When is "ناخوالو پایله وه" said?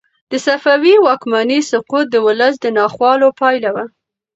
2.77-3.85